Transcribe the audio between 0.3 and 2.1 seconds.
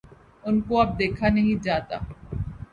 ان کو اب دیکھا نہیں جاتا۔